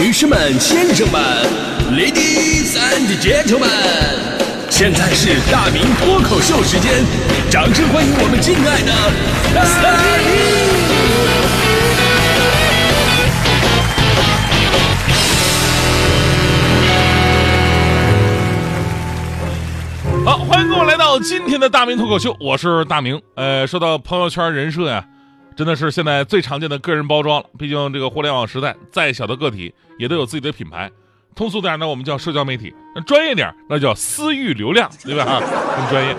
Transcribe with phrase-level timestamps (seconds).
[0.00, 1.20] 女士们、先生们
[1.90, 3.68] ，Ladies and Gentlemen，
[4.70, 7.04] 现在是大明脱口秀时间，
[7.50, 8.92] 掌声欢迎我们敬爱的
[9.52, 9.64] 大
[20.14, 20.24] 明！
[20.24, 23.20] 好，欢迎各位来到今天的大明脱口秀，我是大明。
[23.34, 25.04] 呃，说到朋友圈人设呀。
[25.58, 27.46] 真的是现在最常见的个人包装了。
[27.58, 30.88] 毕竟这个互联网时代，再小的个体也都有自己的品牌。
[31.34, 35.24] 通俗点呢，我们叫社交媒体；那专业点，那叫私域流量，对吧？
[35.24, 35.40] 哈，
[35.74, 36.16] 很专业。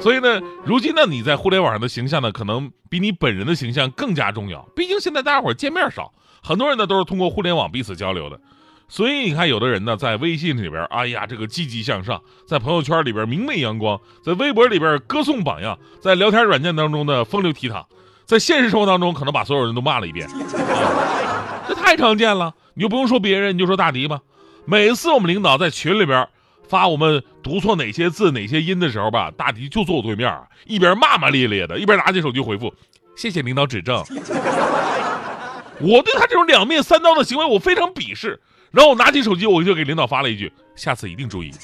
[0.00, 4.66] 所以呢，如今呢，你在互联网上的形象呢，可能比你本人的形象更加重要。
[4.74, 8.40] 毕竟现在大家伙见面少，很多人呢都是通过互联网彼此交流的。
[8.88, 12.16] 所以你看，有的人呢在微信里边，哎呀，这个积极向上；
[12.46, 17.84] 在朋友圈里边明媚阳光；在微博里边歌颂榜样；在聊天软件当中呢风流倜傥。
[18.30, 20.28] 在现实生活当中，可能把所有人都骂了一遍，
[21.66, 22.54] 这太常见了。
[22.74, 24.20] 你就不用说别人，你就说大迪吧。
[24.66, 26.28] 每次我们领导在群里边
[26.68, 30.32] 发我们读错哪些字、哪些音的时候吧，大迪就坐我对面，
[30.64, 32.72] 一边骂骂咧咧的，一边拿起手机回复
[33.18, 33.96] ：“谢谢领导指正。
[35.82, 38.40] ”我对他这种两面三刀的行为，我非常鄙视。
[38.70, 41.50] 然后我拿起手机，我就给领导发了一句：“下次一定注意。”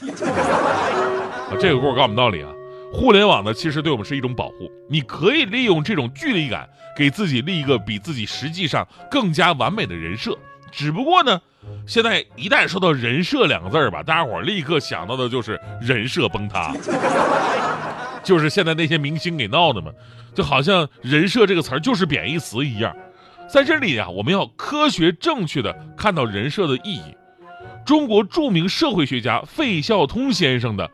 [1.49, 2.51] 啊，这个给我告诉我们道理啊。
[2.93, 4.71] 互联网呢，其实对我们是一种保护。
[4.89, 10.37] 你可以利用这种距离感，给自己立一个比自己实际上更加完美的人设。
[10.71, 11.41] 只不过呢，
[11.87, 16.73] 现在一旦说到人设两个字儿吧，大家伙儿立刻想到的就是人设崩塌，
[18.23, 19.91] 就是现在那些明星给闹的嘛，
[20.35, 22.95] 就好像人设这个词儿就是贬义词一样。
[23.49, 27.15] 在这里啊，我们要科学正确的看到人设的意义。
[27.85, 30.91] 中国著名社会学家费孝通先生的。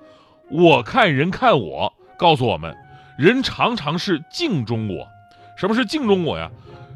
[0.53, 2.77] 我看人看我，告诉我们，
[3.17, 5.08] 人常常是镜中我。
[5.56, 6.50] 什么是镜中我呀？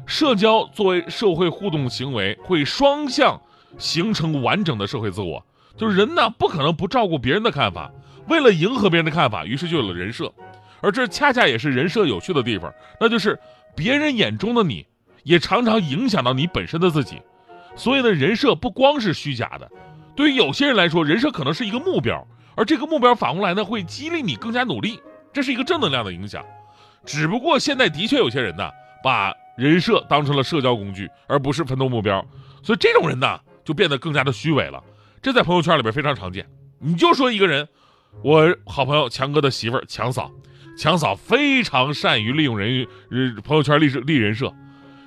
[0.05, 3.41] 社交作为社会互动行为，会双向
[3.79, 5.43] 形成完整的社会自我。
[5.75, 7.91] 就是人呢，不可能不照顾别人的看法，
[8.27, 10.31] 为了迎合别人的看法，于是就有了人设。
[10.79, 13.39] 而这恰恰也是人设有趣的地方，那就是
[13.75, 14.85] 别人眼中的你，
[15.23, 17.19] 也常常影响到你本身的自己。
[17.75, 19.67] 所以呢，人设不光是虚假的，
[20.15, 22.23] 对于有些人来说，人设可能是一个目标。
[22.57, 24.99] 而这个目标反过来呢，会激励你更加努力，
[25.31, 26.43] 这是一个正能量的影响。
[27.05, 28.69] 只不过现在的确有些人呢，
[29.03, 32.25] 把人设当成了社交工具，而不是奋斗目标，
[32.63, 34.83] 所以这种人呢，就变得更加的虚伪了。
[35.21, 36.45] 这在朋友圈里边非常常见。
[36.79, 37.67] 你就说一个人，
[38.23, 40.31] 我好朋友强哥的媳妇儿强嫂，
[40.77, 42.87] 强嫂非常善于利用人
[43.43, 44.51] 朋友圈立立人设。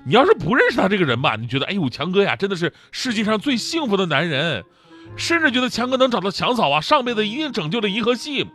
[0.06, 4.64] 你要是不认识他这个人吧，你觉得哎呦，强哥呀，真的是世界上最幸福的男人。
[5.16, 8.46] 甚至觉得强哥能找到强嫂啊，上辈子一定拯救了银河系，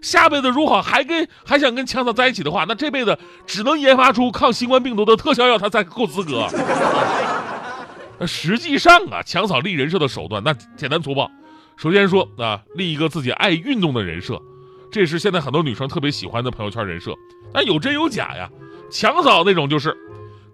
[0.00, 6.46] 下辈子如果还跟还想跟强嫂在一起的话，那这辈子只能研发出抗新冠病毒的特效药，他才够资格。
[8.26, 11.28] 实际上啊，强嫂立人设的手段那简单粗暴。
[11.76, 14.40] 首先说啊，立一个自己爱运动的人设，
[14.92, 17.12] 这是现在很多女生特别喜欢的朋友圈人设。
[17.52, 18.48] 但有真有假呀。
[18.90, 19.96] 强嫂那种就是，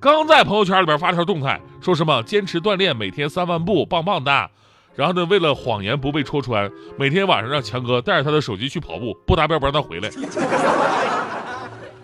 [0.00, 4.50] 刚在朋友圈里边发条动态，说什么坚持锻炼，每天三万步，棒棒的。
[4.98, 10.10] 然后呢，为了谎言不被戳穿，每天晚上让强哥带着他的手机去跑步，不达标不让他回来。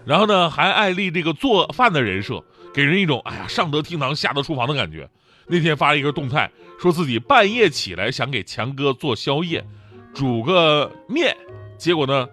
[0.05, 2.41] 然后呢，还爱立这个做饭的人设，
[2.73, 5.11] 给人一种哎呀上得厅堂下得厨房的感觉。
[5.49, 9.67] 那天发了一个动态，说自己半夜起来想给强哥做宵夜，
[10.15, 11.37] 煮个面，
[11.77, 12.29] 结果呢，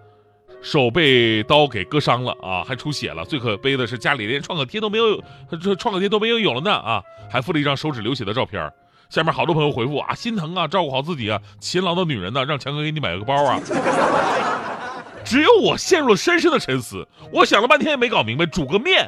[0.62, 3.24] 手被刀给割伤了啊，还出血了。
[3.24, 5.20] 最可悲的是家里连创可贴都没有，
[5.60, 8.72] 这创可贴都没有有了呢啊，还附了一张手指流血的照片。
[9.12, 13.60] 下面好多朋友回复啊，心疼啊，照顾好自己啊，勤劳的女人呢，让强哥给你买个包啊。
[15.22, 19.06] 只有我陷入了深深的沉思，我想了半天也没搞明白，煮个面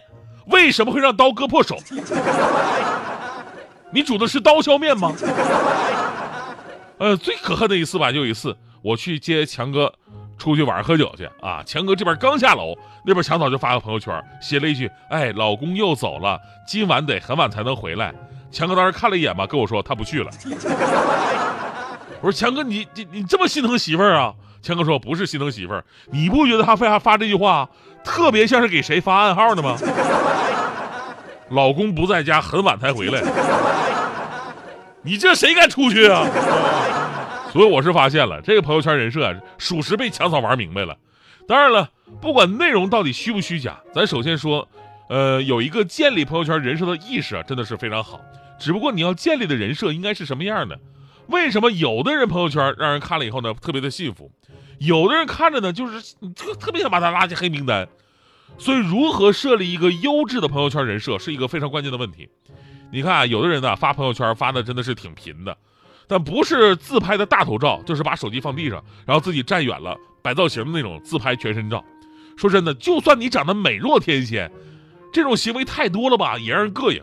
[0.48, 1.78] 为什么会让刀割破手？
[3.90, 5.10] 你煮的是刀削面吗？
[6.98, 9.90] 呃，最可恨的一次吧，就有一次我去接强哥
[10.36, 12.76] 出去晚上喝酒去啊，强哥这边刚下楼，
[13.06, 16.38] 那边强嫂就发个朋友圈，写了一句：“哎，老公又走了，
[16.68, 18.12] 今晚得很晚才能回来。”
[18.54, 20.30] 强哥当时看了一眼吧，跟我说他不去了。
[22.22, 24.32] 我说强哥，你你你这么心疼媳妇儿啊？
[24.62, 27.68] 强哥说不是心疼媳妇儿，你不觉得他为啥发这句话
[28.02, 29.76] 特别像是给谁发暗号的吗？
[31.50, 33.20] 老公不在家，很晚才回来。
[35.02, 36.24] 你这谁敢出去啊？
[37.52, 40.96] 所以我是发现了这个朋友圈人设，属实被强嫂玩明白了。
[41.46, 41.90] 当然了，
[42.22, 44.66] 不管内容到底虚不虚假，咱首先说，
[45.10, 48.18] 呃，有一个建立朋友圈人设的意识啊，真的是非常好。
[48.58, 50.78] 只不过你要建立的人设应该是什么样的？
[51.26, 54.30] 为什么有的人朋友圈让人看了以后呢特别的幸福，
[54.78, 57.88] 有的人看着呢就是特特别想把他拉进黑名单？
[58.58, 62.28] 所以如何设立一个优质的朋友圈人设是一个非常关键的问题。
[62.92, 65.56] 你看啊，有的人呢发朋友圈发的真的是挺贫的，
[66.06, 71.82] 但不是自拍的大头照，就是把手机放地上，然后自己站远了摆造型的那种自拍全身照。
[72.36, 74.50] 说真的，就算你长得美若天仙，
[75.12, 77.02] 这种行为太多了吧，也让人膈应。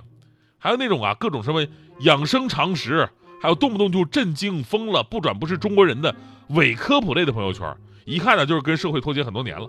[0.64, 1.66] 还有那种啊，各种什么
[2.02, 3.10] 养生常识，
[3.42, 6.16] 还有动不动就震惊疯了、不转不是中国人的
[6.50, 7.76] 伪科普类的朋友圈，
[8.06, 9.68] 一看呢就是跟社会脱节很多年了。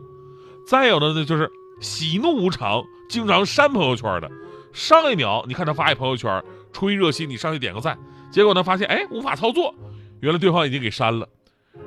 [0.69, 1.51] 再有的呢就是
[1.81, 4.31] 喜怒无常，经常删朋友圈的。
[4.75, 6.45] 上一秒你看他发一朋友圈，
[6.75, 7.99] 出于热心你上去点个赞，
[8.31, 9.75] 结果呢发现哎无法操作，
[10.21, 11.27] 原来对方已经给删了。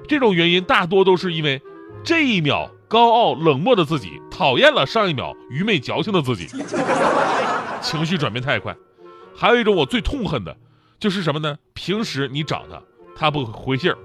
[0.07, 1.61] 这种原因大多都是因为
[2.03, 6.47] 这一秒高傲冷漠的自己讨厌了上一秒愚昧矫情的自己，
[7.81, 8.75] 情绪转变太快。
[9.35, 10.55] 还有一种我最痛恨的，
[10.97, 11.57] 就是什么呢？
[11.73, 12.81] 平时你找他，
[13.15, 13.97] 他不回信儿，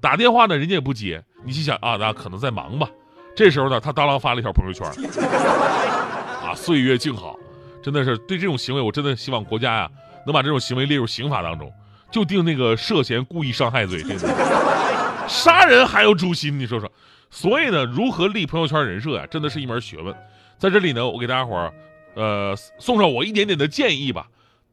[0.00, 1.22] 打电话呢，人家也不接。
[1.44, 2.88] 你心想啊，那可能在忙吧。
[3.34, 4.86] 这时候呢，他当啷发了一条朋友圈，
[6.42, 7.36] 啊，岁月静好，
[7.82, 9.90] 真的是对这种行为，我真的希望国家呀，
[10.24, 11.72] 能把这种行为列入刑法当中，
[12.10, 14.02] 就定那个涉嫌故意伤害罪。
[14.02, 16.90] 真的，杀人还有诛心，你说说。
[17.28, 20.14] 所以呢，如何立朋友圈人设呀，真的是一门学问。
[20.58, 21.72] 在这里呢，我给大家伙儿，
[22.14, 24.26] 呃，送上我一点点的建议吧。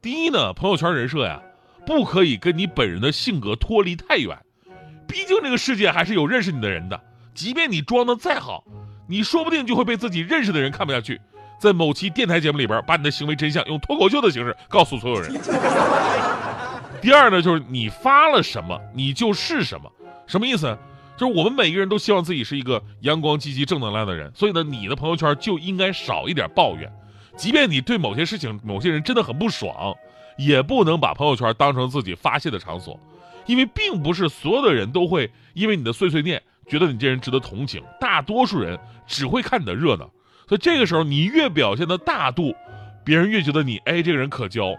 [0.04, 1.40] 第一呢，朋友圈人设呀，
[1.86, 4.36] 不可以跟你本人的性格脱离太远。
[5.08, 7.00] 毕竟这个世界还是有认识你的人的，
[7.32, 8.62] 即便你装的再好，
[9.08, 11.18] 你说不定就会被自己认识的人看不下去，
[11.58, 15.32] 在某期电台节目里边把你的行为真相用脱口秀的形式告诉所有人。
[17.00, 19.90] 第二呢，就是你发了什么，你就是什么。
[20.26, 20.76] 什么意思？
[21.16, 26.92] 就是我们每个人都希望自己是一个阳光、积极、正能量的人，所以呢，你的朋友圈就应该少一点抱怨。
[27.36, 29.94] 即便你对某些事情、某些人真的很不爽，
[30.36, 32.98] 也不能把朋友圈当成自己发泄的场所，
[33.46, 40.10] 因为并不是所有的人都会因为你的碎碎念觉得你这人值得同情，大多数人只会看你的热闹。
[40.48, 42.54] 所以这个时候你越表现的大度，
[43.04, 44.74] 别人越觉得你哎这个人可交。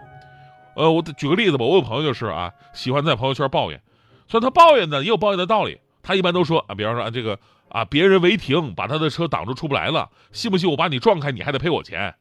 [0.74, 3.80] 呃，我举个例子吧，我有朋友就是啊，喜欢在朋友圈抱怨，
[4.28, 7.38] 虽然他抱怨呢也有抱怨的道理，他一般都说啊，比方说啊这个
[7.68, 12.14] 啊别人违停把他的车挡住出不来了，信不信我把你撞开你还得赔我钱。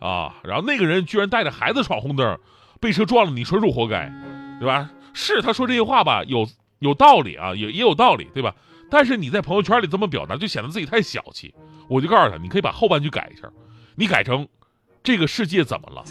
[0.00, 2.38] 啊，然后那个人居然带着孩子闯红灯，
[2.80, 4.10] 被车撞了，你纯属活该，
[4.58, 4.90] 对吧？
[5.12, 6.48] 是他说这些话吧，有
[6.78, 8.54] 有道理啊，也也有道理，对吧？
[8.90, 11.54] 但是你在朋友圈里这么表达，就显得自己太小气。
[11.88, 13.48] 我就告诉他，你可以把后半句改一下，
[13.96, 14.46] 你改成
[15.02, 16.04] “这个世界怎么了”，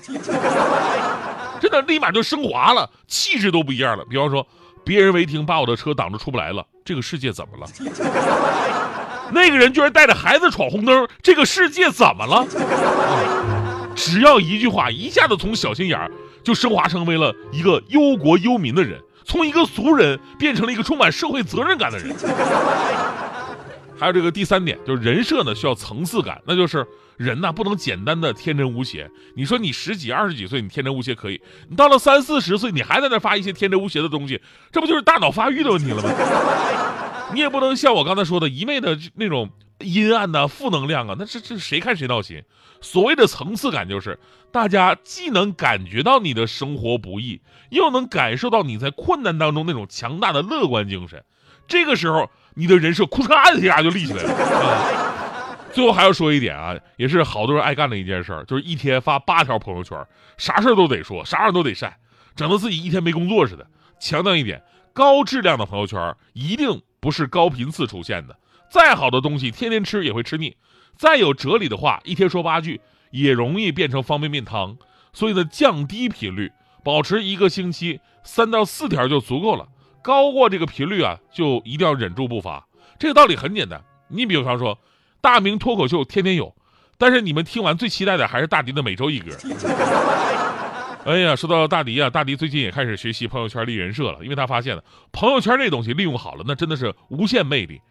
[1.60, 4.06] 真的立马就升华了，气质都不一样了。
[4.06, 4.46] 比方说，
[4.84, 7.68] 别人违停把我的车挡住出不来了，这个世界怎么了？
[9.32, 12.46] 那个人居然带着孩子闯红灯，这个世界怎么了？
[13.96, 16.10] 只要一句话，一下子从小心眼儿
[16.44, 22.16] 就升华成为了一个忧国忧民的人，从一个俗人变成了一个充满社会责任感的人。
[24.00, 26.88] 还有这个第三点，就是人设呢需要层次感，那就是
[27.18, 29.12] 人呐不能简单的天真无邪。
[29.36, 31.38] 你说你十几二十几岁，你天真无邪可以；
[31.68, 36.10] 你到了三四十岁，你还在那发一些天真无邪的东西，这不就是大脑发育的问题了吗？
[37.34, 39.50] 你也不能像我刚才说的，一味的那种。
[39.80, 42.44] 阴暗呐，负能量啊，那这这谁看谁闹心。
[42.82, 44.20] 所谓的层次感，就是
[44.52, 51.24] 大家既能感觉到你的生活不易，又能感受到你在困难当中那种强大的乐观精神。
[51.68, 55.70] 这个时候，你的人设库嚓一下就立起来了。
[55.72, 60.04] 最后还要说一点啊，也是好多人爱干的一件事，就是一天发八条朋友圈，
[60.38, 62.00] 啥事都得说，啥事都得晒，
[62.36, 63.68] 整得自己一天没工作似的。
[64.00, 64.64] 强调一点，
[64.94, 68.36] 高质量的朋友圈一定不是高频次出现的。
[68.70, 70.52] 再好的东西，天天吃也会吃腻；
[70.96, 72.80] 再有哲理的话，一天说八句
[73.12, 74.78] 也容易变成方便面汤。
[75.12, 76.52] 所以呢，降低频率，
[76.84, 79.68] 保持一个星期三到四条就足够了。
[80.02, 82.68] 高过这个频率啊，就一定要忍住不发。
[82.98, 83.84] 这个道理很简单。
[84.08, 84.78] 你比方说，
[85.20, 86.56] 大明脱口秀天天有，
[86.98, 89.36] 但是你们听完最期待的还是大迪的每周一歌。
[91.06, 97.82] 哎呀，说到大迪啊，大迪最近也开始学习朋友圈立人设了，因为他发现了朋友圈这东西利用好了，那真的是无限魅力。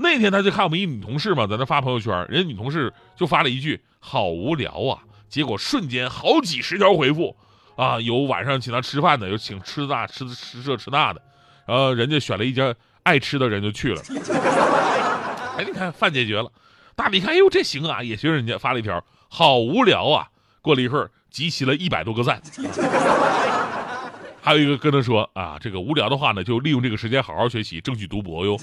[0.00, 7.36] 那天他就看我们一女同事嘛，在那发朋友圈，人家女同事就发了一句“好无聊啊”，结果瞬间好几十条回复，
[7.74, 11.20] 啊，有晚上请他吃饭的，有请吃大吃吃这吃那的，
[11.66, 14.00] 然后人家选了一家爱吃的人就去了。
[15.58, 16.48] 哎，你看饭解决了，
[16.94, 20.28] 大李看，哎呦这行啊，也学人家发了一条“好无聊啊”，
[20.62, 22.40] 过了一会儿集齐了一百多个赞。
[24.40, 28.56] 还有一个跟他说啊，这个无聊的话呢，就利用这个时间好好学习，争取读博哟。